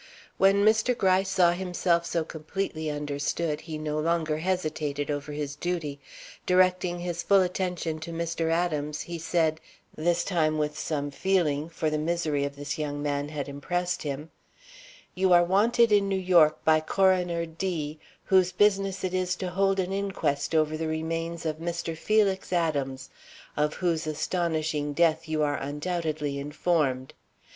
When 0.39 0.65
Mr. 0.65 0.97
Gryce 0.97 1.29
saw 1.29 1.51
himself 1.51 2.07
so 2.07 2.23
completely 2.23 2.89
understood, 2.89 3.61
he 3.61 3.77
no 3.77 3.99
longer 3.99 4.39
hesitated 4.39 5.11
over 5.11 5.31
his 5.31 5.55
duty. 5.55 5.99
Directing 6.47 6.97
his 6.97 7.21
full 7.21 7.41
attention 7.41 7.99
to 7.99 8.11
Mr. 8.11 8.49
Adams, 8.51 9.01
he 9.01 9.19
said, 9.19 9.61
this 9.95 10.23
time 10.23 10.57
with 10.57 10.75
some 10.75 11.11
feeling, 11.11 11.69
for 11.69 11.91
the 11.91 11.99
misery 11.99 12.43
of 12.45 12.55
this 12.55 12.79
young 12.79 13.03
man 13.03 13.29
had 13.29 13.47
impressed 13.47 14.01
him: 14.01 14.31
"You 15.13 15.33
are 15.33 15.43
wanted 15.43 15.91
in 15.91 16.09
New 16.09 16.17
York 16.17 16.65
by 16.65 16.79
Coroner 16.79 17.45
D, 17.45 17.99
whose 18.23 18.51
business 18.51 19.03
it 19.03 19.13
is 19.13 19.35
to 19.35 19.51
hold 19.51 19.79
an 19.79 19.93
inquest 19.93 20.55
over 20.55 20.77
the 20.77 20.87
remains 20.87 21.45
of 21.45 21.57
Mr. 21.59 21.95
Felix 21.95 22.51
Adams, 22.51 23.11
of 23.55 23.75
whose 23.75 24.07
astonishing 24.07 24.93
death 24.93 25.29
you 25.29 25.43
are 25.43 25.57
undoubtedly 25.57 26.39
informed. 26.39 27.13